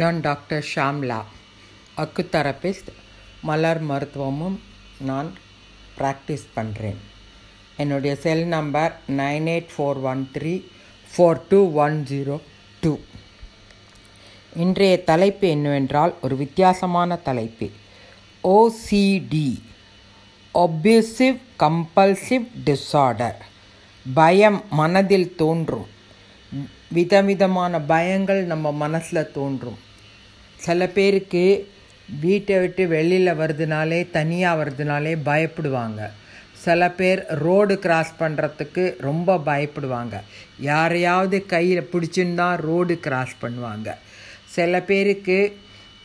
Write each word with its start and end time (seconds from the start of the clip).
நான் 0.00 0.16
doctor 0.20 0.64
Shamla 0.74 1.18
acutherapist 2.02 2.88
மலர் 3.48 3.80
மருத்துவமும் 3.80 4.56
நான் 5.08 5.28
ப்ராக்டிஸ் 5.98 6.46
பண்ணுறேன் 6.56 6.98
என்னுடைய 7.76 8.16
cell 8.24 8.42
number 8.46 8.92
nine 9.20 9.46
eight 9.52 9.70
four 9.74 10.00
one 10.12 10.30
three 10.34 10.54
four 11.12 11.40
two 11.48 11.60
one 11.84 11.96
zero 12.10 12.36
two. 12.80 12.92
இன்றைய 14.64 14.96
தலைப்பு 15.10 15.46
என்னவென்றால் 15.48 16.14
ஒரு 16.22 16.36
வித்தியாசமான 16.42 17.16
தலைப்பு. 17.16 17.70
ஓசிடி 18.56 19.48
ஒப்யூசிவ் 20.64 21.40
கம்பல்சிவ் 21.64 22.46
டிஸார்டர் 22.66 23.40
பயம் 24.06 24.60
மனதில் 24.70 25.36
தோன்றும். 25.36 25.88
விதவிதமான 26.88 27.78
பயங்கள் 27.78 28.42
நம்ம 28.52 28.72
மனசில் 28.84 29.32
தோன்றும். 29.38 29.78
சில 30.66 30.86
பேருக்கு 30.96 31.44
வீட்டை 32.24 32.56
விட்டு 32.62 32.82
வெளியில் 32.96 33.38
வருதுனாலே 33.40 33.98
தனியாக 34.18 34.58
வருதுனாலே 34.60 35.12
பயப்படுவாங்க. 35.28 36.00
சில 36.64 36.82
பேர் 36.98 37.20
ரோடு 37.44 37.74
கிராஸ் 37.84 38.12
பண்ணுறதுக்கு 38.20 38.84
ரொம்ப 39.06 39.36
பயப்படுவாங்க. 39.48 40.14
யாரையாவது 40.70 41.38
கையில் 41.54 41.88
பிடிச்சுன்னு 41.92 42.38
தான் 42.42 42.56
ரோடு 42.68 42.94
கிராஸ் 43.06 43.34
பண்ணுவாங்க. 43.42 43.88
சில 44.56 44.80
பேருக்கு 44.90 45.38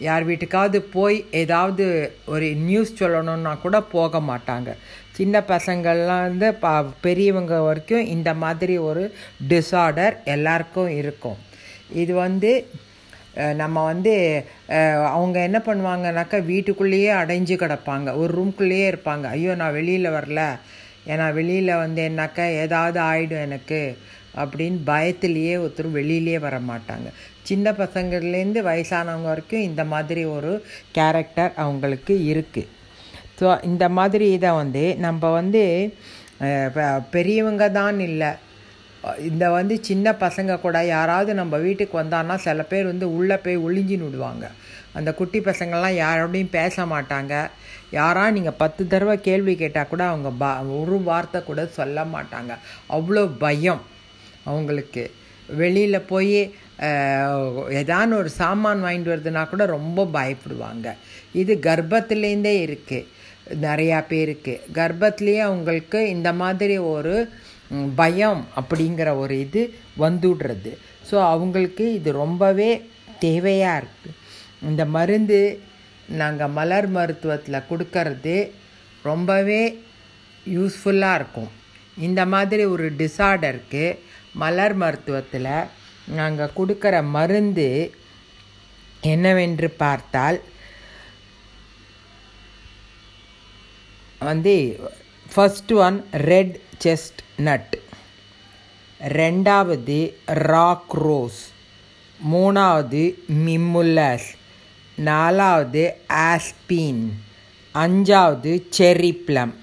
யார் 0.07 0.23
வீட்டுக்காவது 0.29 0.79
போய் 0.95 1.17
ஏதாவது 1.41 1.85
ஒரு 2.33 2.47
நியூஸ் 2.67 2.91
சொல்லணுன்னா 3.01 3.53
கூட 3.63 3.77
போக 3.95 4.19
மாட்டாங்க. 4.31 4.69
சின்ன 5.17 5.39
பசங்கள்லாம் 5.53 6.25
வந்து 6.27 6.49
ப 6.63 6.67
பெரியவங்க 7.05 7.55
வரைக்கும் 7.67 8.09
இந்த 8.15 8.29
மாதிரி 8.43 8.75
ஒரு 8.89 9.03
டிஸார்டர் 9.53 10.15
எல்லாருக்கும் 10.35 10.91
இருக்கும். 11.01 11.39
இது 12.01 12.13
வந்து 12.25 12.51
நம்ம 13.61 13.83
வந்து 13.91 14.13
அவங்க 15.13 15.37
என்ன 15.47 15.59
பண்ணுவாங்கனாக்கா 15.67 16.37
வீட்டுக்குள்ளேயே 16.51 17.11
அடைஞ்சு 17.21 17.55
கிடப்பாங்க. 17.63 18.07
ஒரு 18.21 18.31
ரூம்குள்ளேயே 18.39 18.85
இருப்பாங்க. 18.91 19.25
ஐயோ 19.35 19.53
நான் 19.61 19.77
வெளியில் 19.79 20.15
வரல. 20.17 20.41
ஏன்னா 21.11 21.27
வெளியில் 21.39 21.81
வந்து 21.83 22.01
என்னாக்கா 22.09 22.45
ஏதாவது 22.63 22.99
ஆகிடும் 23.09 23.45
எனக்கு 23.47 23.81
அப்படின்னு 24.41 24.79
பயத்துலேயே 24.89 25.53
ஒருத்தர் 25.61 25.97
வெளியிலே 25.99 26.35
வர 26.47 26.55
மாட்டாங்க. 26.71 27.07
சின்ன 27.49 27.71
பசங்கள்லேருந்து 27.83 28.61
வயசானவங்க 28.69 29.29
வரைக்கும் 29.31 29.67
இந்த 29.69 29.83
மாதிரி 29.93 30.23
ஒரு 30.35 30.51
கேரக்டர் 30.97 31.53
அவங்களுக்கு 31.63 32.15
இருக்குது 32.31 32.69
ஸோ 33.39 33.47
இந்த 33.69 33.85
மாதிரி 33.97 34.25
இதை 34.37 34.49
வந்து 34.61 34.83
நம்ம 35.05 35.29
வந்து 35.39 35.63
பெரியவங்க 37.15 37.65
தான் 37.79 37.99
இல்லை. 38.09 38.31
இந்த 39.29 39.45
வந்து 39.49 39.75
சின்ன 39.89 40.13
பசங்க 40.23 40.53
கூட 40.61 40.77
யாராவது 40.85 41.31
நம்ம 41.33 41.57
வீட்டுக்கு 41.57 41.95
வந்தான்னா 42.01 42.35
சில 42.47 42.63
பேர் 42.71 42.91
வந்து 42.91 43.07
உள்ளே 43.17 43.37
போய் 43.37 43.63
ஒளிஞ்சின்னு 43.67 44.07
விடுவாங்க 44.07 44.45
அந்த 44.97 45.09
குட்டி 45.13 45.39
பசங்கள்லாம் 45.39 45.99
யாரோடையும் 46.03 46.55
பேச 46.57 46.85
மாட்டாங்க. 46.93 47.33
யாரா 47.99 48.23
நீங்கள் 48.37 48.57
பத்து 48.61 48.83
தடவை 48.87 49.15
கேள்வி 49.27 49.53
கேட்டால் 49.55 49.91
கூட 49.91 50.03
அவங்க 50.11 50.29
ப 50.41 50.47
ஒரு 50.79 50.97
வார்த்தை 51.09 51.39
கூட 51.43 51.61
சொல்ல 51.77 52.03
மாட்டாங்க. 52.15 52.51
அவ்வளோ 52.97 53.23
பயம் 53.45 53.83
அவங்களுக்கு. 54.49 55.03
வெளியில் 55.61 56.07
போய் 56.11 56.41
ஏதான 57.81 58.15
ஒரு 58.21 58.29
சாமான் 58.41 58.83
வாங்கிட்டு 58.83 59.13
வருதுன்னா 59.13 59.43
கூட 59.49 59.63
ரொம்ப 59.77 60.05
பயப்படுவாங்க. 60.17 60.87
இது 61.41 61.53
கர்ப்பத்துலேருந்தே 61.67 62.55
இருக்குது 62.65 63.07
நிறையா 63.65 63.99
பேருக்கு. 64.13 64.53
கர்ப்பத்துலேயே 64.79 65.41
அவங்களுக்கு 65.49 65.99
இந்த 66.15 66.29
மாதிரி 66.41 66.77
ஒரு 66.93 67.15
பயம் 67.99 68.41
அப்படிங்கிற 68.59 69.09
ஒரு 69.23 69.35
இது 69.45 69.61
வந்துடுறது. 70.03 70.71
ஸோ 71.09 71.15
அவங்களுக்கு 71.33 71.85
இது 71.97 72.09
ரொம்பவே 72.23 72.71
தேவையாக 73.25 73.79
இருக்குது 73.81 74.17
இந்த 74.69 74.83
மருந்து 74.95 75.39
நாங்கள் 76.21 76.55
மலர் 76.59 76.89
மருத்துவத்தில் 76.95 77.67
கொடுக்கறது 77.69 78.35
ரொம்பவே 79.09 79.61
யூஸ்ஃபுல்லாக 80.57 81.17
இருக்கும். 81.19 81.51
இந்த 82.07 82.21
மாதிரி 82.33 82.63
ஒரு 82.73 82.85
டிசார்டருக்கு 83.01 83.85
மலர் 84.43 84.75
மருத்துவத்தில் 84.81 85.51
நாங்கள் 86.19 86.55
கொடுக்குற 86.59 86.95
மருந்து 87.17 87.67
என்னவென்று 89.13 89.67
பார்த்தால் 89.83 90.39
வந்து 94.29 94.55
first 95.33 95.71
one 95.85 95.97
red 96.29 96.55
chest 96.83 97.21
nut 97.39 97.73
ரெண்டாவது 98.99 99.97
ராக் 100.47 100.95
ரோஸ் 101.03 101.41
மூணாவது 102.19 103.01
மிம்முல்லஸ் 103.45 104.29
நாலாவது 104.99 105.83
ஆஸ்பீன் 106.25 107.03
அஞ்சாவது 107.75 108.53
செர்ரி 108.69 109.13
ப்ளம் 109.25 109.53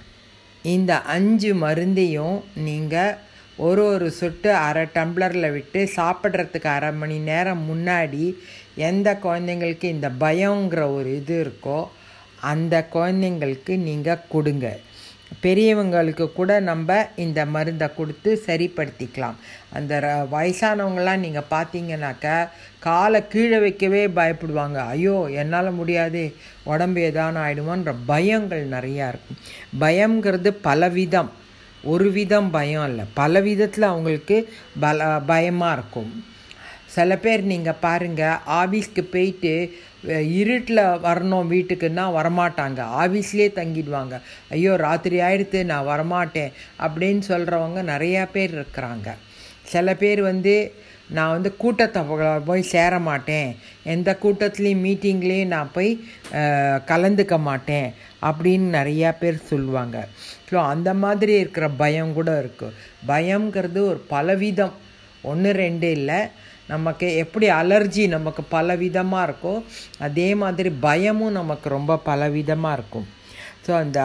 இந்த 0.65 0.93
அஞ்சு 1.17 1.51
மருந்தையும் 1.65 2.39
நீங்கள் 2.67 3.19
ஒரு 3.59 3.83
ஒரு 3.93 4.09
சொட்டு 4.13 4.51
அரை 4.59 4.87
டம்ளரில் 4.95 5.53
விட்டு 5.53 5.83
சாப்பிட்றதுக்கு 5.97 6.69
அரை 6.69 6.91
மணி 6.93 7.19
நேரம் 7.29 7.63
முன்னாடி 7.71 8.25
எந்த 8.89 9.19
குழந்தைங்களுக்கு 9.23 9.89
இந்த 9.89 10.09
பயங்கிற 10.25 10.83
ஒரு 10.93 11.11
இது 11.17 11.37
இருக்கோ 11.45 11.79
அந்த 12.45 12.75
குழந்தைங்களுக்கு 12.93 13.77
நீங்கள் 13.89 14.27
கொடுங்க. 14.29 14.67
பெரியவங்களுக்கு 15.45 16.27
கூட 16.33 16.53
நம்ம 16.69 16.97
இந்த 17.25 17.41
மருந்தை 17.55 17.89
கொடுத்து 17.95 18.31
சரிப்படுத்திக்கலாம். 18.47 19.39
அந்த 19.77 19.93
வயசானவங்களாம் 20.35 21.25
நீங்கள் 21.25 21.51
பார்த்தீங்கன்னாக்கா 21.55 22.37
காலை 22.87 23.21
கீழே 23.33 23.59
வைக்கவே 23.65 24.03
பயப்படுவாங்க. 24.19 24.79
ஐயோ 24.95 25.17
என்னால் 25.43 25.79
முடியாது 25.81 26.23
உடம்பு 26.73 27.01
ஏதான 27.09 27.41
ஆகிடுமோன்ற 27.47 27.95
பயங்கள் 28.13 28.65
நிறையா 28.77 29.09
இருக்கும். 29.13 29.41
பயங்கிறது 29.85 30.53
பலவிதம். 30.69 31.33
ஒரு 31.93 32.07
விதம் 32.13 32.49
பயம் 32.51 32.87
இல்லை 32.91 33.05
பல 33.15 33.41
விதத்தில் 33.41 33.91
அவங்களுக்கு 33.91 34.37
பல 34.85 35.09
பயமாக 35.33 35.77
இருக்கும். 35.77 36.11
சில 36.95 37.17
பேர் 37.25 37.43
நீங்கள் 37.53 37.81
பாருங்கள் 37.85 38.41
ஆஃபீஸ்க்கு 38.61 39.03
போயிட்டு 39.15 39.53
இருட்டில் 40.41 40.83
வரணும் 41.07 41.51
வீட்டுக்குன்னா 41.55 42.05
வரமாட்டாங்க. 42.19 42.81
ஆஃபீஸ்லேயே 43.03 43.51
தங்கிடுவாங்க. 43.61 44.17
ஐயோ 44.57 44.73
ராத்திரி 44.87 45.19
ஆயிடுத்து 45.29 45.61
நான் 45.73 45.91
வரமாட்டேன் 45.93 46.55
அப்படின்னு 46.87 47.23
சொல்கிறவங்க 47.33 47.83
நிறையா 47.93 48.25
பேர் 48.35 48.53
இருக்கிறாங்க. 48.59 49.09
சில 49.75 49.95
பேர் 50.03 50.23
வந்து 50.33 50.57
நான் 51.17 51.35
வந்து 51.35 51.51
கூட்டத்தை 51.63 52.01
போய் 52.47 52.71
சேர 52.73 52.93
மாட்டேன். 53.09 53.51
எந்த 53.95 54.11
கூட்டத்துலேயும் 54.23 54.85
மீட்டிங்லேயும் 54.87 55.53
நான் 55.55 55.75
போய் 55.77 55.91
கலந்துக்க 56.91 57.37
மாட்டேன் 57.49 57.89
அப்படின்னு 58.29 58.69
நிறையா 58.79 59.11
பேர் 59.21 59.47
சொல்லுவாங்க. 59.51 59.99
ஸோ 60.49 60.57
அந்த 60.73 60.91
மாதிரி 61.03 61.35
இருக்கிற 61.43 61.67
பயம் 61.83 62.17
கூட 62.19 62.31
இருக்குது 62.43 62.77
பயங்கிறது 63.11 63.81
ஒரு 63.93 64.01
பலவிதம். 64.15 64.75
ஒன்று 65.31 65.53
ரெண்டு 65.65 65.89
இல்லை. 65.99 66.19
நமக்கு 66.73 67.09
எப்படி 67.25 67.49
அலர்ஜி 67.61 68.07
நமக்கு 68.17 68.45
பல 68.57 68.77
விதமாக 68.85 69.27
இருக்கோ 69.29 69.55
அதே 70.09 70.31
மாதிரி 70.45 70.73
பயமும் 70.87 71.39
நமக்கு 71.41 71.69
ரொம்ப 71.77 72.01
பலவிதமாக 72.09 72.77
இருக்கும். 72.79 73.07
ஸோ 73.67 73.73
அந்த 73.85 74.01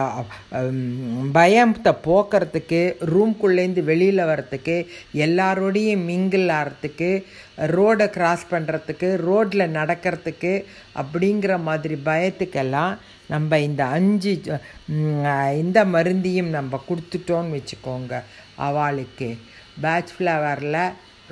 பயத்தை 1.36 1.90
போக்குறதுக்கு 2.06 2.80
ரூம்குள்ளேருந்து 3.12 3.82
வெளியில் 3.90 4.22
வர்றதுக்கு 4.30 4.76
எல்லாரோடையும் 5.24 6.02
மிங்கிள் 6.08 6.48
ஆகிறதுக்கு 6.56 7.10
ரோடை 7.74 8.06
கிராஸ் 8.16 8.44
பண்ணுறதுக்கு 8.52 9.08
ரோட்டில் 9.26 9.74
நடக்கிறதுக்கு 9.78 10.52
அப்படிங்கிற 11.02 11.56
மாதிரி 11.68 11.98
பயத்துக்கெல்லாம் 12.10 12.94
நம்ம 13.32 13.60
இந்த 13.68 13.82
அஞ்சு 13.98 14.32
இந்த 15.62 15.78
மருந்தையும் 15.94 16.50
நம்ம 16.58 16.80
கொடுத்துட்டோன்னு 16.88 17.56
வச்சுக்கோங்க 17.58 18.14
அவளுக்கு. 18.68 19.30
பேட்ச் 19.82 20.12
ஃப்ளவரில் 20.16 20.82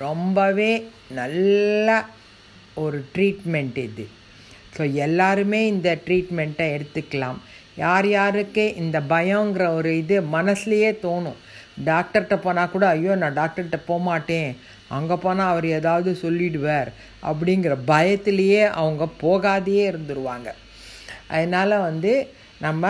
ரொம்பவே 0.05 0.73
நல்ல 1.21 1.89
ஒரு 2.83 2.99
ட்ரீட்மெண்ட் 3.15 3.79
இது. 3.89 4.05
ஸோ 4.77 4.83
எல்லாருமே 5.07 5.61
இந்த 5.75 5.91
ட்ரீட்மெண்ட்டை 6.07 6.67
எடுத்துக்கலாம். 6.77 7.39
யார் 7.85 8.07
யாருக்கு 8.19 8.65
இந்த 8.83 8.99
பயங்கிற 9.13 9.65
ஒரு 9.79 9.91
இது 10.03 10.17
மனசுலேயே 10.37 10.91
தோணும். 11.05 11.39
டாக்டர்கிட்ட 11.89 12.37
போனால் 12.45 12.73
கூட 12.75 12.85
ஐயோ 12.97 13.13
நான் 13.23 13.39
டாக்டர்கிட்ட 13.41 13.79
போகமாட்டேன் 13.91 14.51
அங்கே 14.97 15.17
போனால் 15.25 15.51
அவர் 15.53 15.67
ஏதாவது 15.79 16.11
சொல்லிடுவார். 16.23 16.91
அப்படிங்கிற 17.31 17.75
பயத்திலேயே 17.93 18.63
அவங்க 18.81 19.05
போகாதையே 19.25 19.85
இருந்துருவாங்க. 19.91 20.49
அதனால் 21.35 21.85
வந்து 21.89 22.13
நம்ம 22.67 22.85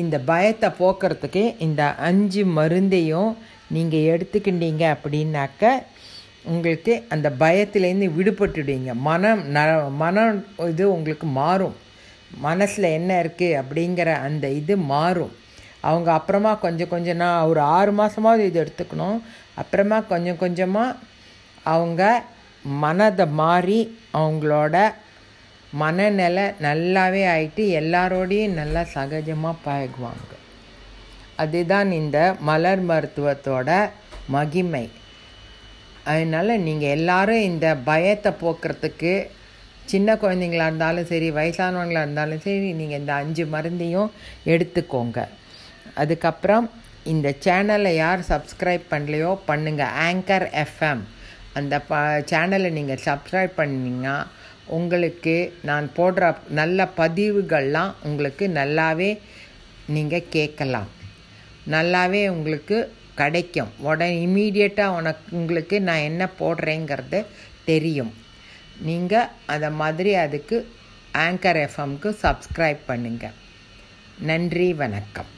இந்த 0.00 0.16
பயத்தை 0.30 0.68
போக்குறதுக்கு 0.80 1.44
இந்த 1.66 1.82
அஞ்சு 2.08 2.42
மருந்தையும் 2.58 3.30
நீங்கள் 3.76 4.08
எடுத்துக்கிட்டீங்க 4.12 4.84
அப்படின்னாக்க 4.96 5.72
உங்களுக்கு 6.52 6.92
அந்த 7.14 7.28
பயத்துலேருந்து 7.42 8.08
விடுபட்டுடுவீங்க. 8.18 8.90
மனம் 9.08 9.40
ந 9.56 9.58
மனம் 10.02 10.38
இது 10.72 10.84
உங்களுக்கு 10.96 11.26
மாறும். 11.40 11.76
மனசில் 12.46 12.94
என்ன 12.98 13.10
இருக்குது 13.22 13.58
அப்படிங்கிற 13.60 14.08
அந்த 14.28 14.46
இது 14.60 14.74
மாறும். 14.94 15.34
அவங்க 15.88 16.08
அப்புறமா 16.18 16.52
கொஞ்சம் 16.64 16.92
கொஞ்சம் 16.94 17.20
நான் 17.22 17.48
ஒரு 17.50 17.60
ஆறு 17.76 17.92
மாதமாவது 18.00 18.42
இது 18.50 18.58
எடுத்துக்கணும். 18.64 19.18
அப்புறமா 19.62 19.98
கொஞ்சம் 20.12 20.40
கொஞ்சமாக 20.44 20.96
அவங்க 21.74 22.02
மனதை 22.84 23.26
மாறி 23.42 23.80
அவங்களோட 24.20 24.76
மனநிலை 25.80 26.44
நல்லாவே 26.66 27.22
ஆயிட்டு 27.34 27.62
எல்லாரோடையும் 27.80 28.58
நல்லா 28.60 28.82
சகஜமாக 28.94 29.62
பழகுவாங்க. 29.66 30.30
அதுதான் 31.42 31.90
இந்த 32.00 32.18
மலர் 32.48 32.82
மருத்துவத்தோட 32.90 33.68
மகிமை. 34.36 34.86
அதனால் 36.12 36.62
நீங்கள் 36.66 36.94
எல்லாரும் 36.98 37.46
இந்த 37.50 37.66
பயத்தை 37.88 38.30
போக்குறதுக்கு 38.42 39.12
சின்ன 39.92 40.14
குழந்தைங்களா 40.22 40.66
இருந்தாலும் 40.70 41.10
சரி 41.10 41.28
வயசானவங்களாக 41.38 42.06
இருந்தாலும் 42.06 42.42
சரி 42.46 42.70
நீங்கள் 42.80 43.00
இந்த 43.02 43.12
அஞ்சு 43.22 43.44
மருந்தையும் 43.54 44.10
எடுத்துக்கோங்க. 44.52 45.18
அதுக்கப்புறம் 46.02 46.66
இந்த 47.12 47.28
சேனலை 47.44 47.92
யார் 48.02 48.22
சப்ஸ்கிரைப் 48.32 48.84
பண்ணலையோ 48.92 49.30
பண்ணுங்கள் 49.50 49.94
ஆங்கர் 50.06 50.46
எஃப்எம் 50.64 51.02
அந்த 51.58 51.74
ப 51.88 52.00
சேனலை 52.32 52.70
நீங்கள் 52.78 53.04
சப்ஸ்கிரைப் 53.06 53.54
பண்ணிங்கன்னா 53.60 54.16
உங்களுக்கு 54.76 55.36
நான் 55.68 55.86
போடுற 55.98 56.24
நல்ல 56.60 56.88
பதிவுகள்லாம் 57.00 57.92
உங்களுக்கு 58.08 58.44
நல்லாவே 58.60 59.10
நீங்கள் 59.94 60.28
கேட்கலாம். 60.36 60.90
நல்லாவே 61.74 62.22
உங்களுக்கு 62.34 62.78
கிடைக்கும். 63.20 63.70
உடனே 63.88 64.08
இமீடியட்டாக 64.26 64.96
உனக்கு 65.00 65.36
உங்களுக்கு 65.40 65.76
நான் 65.88 66.06
என்ன 66.10 66.22
போடுறேங்கிறது 66.40 67.20
தெரியும். 67.70 68.12
நீங்கள் 68.88 69.30
அதை 69.54 69.70
மாதிரி 69.80 70.12
அதுக்கு 70.24 70.56
ஆங்கர் 71.26 71.60
எஃப்எம்க்கு 71.66 72.10
சப்ஸ்கிரைப் 72.24 72.82
பண்ணுங்கள் 72.90 73.36
நன்றி 74.28 74.68
வணக்கம். 74.82 75.30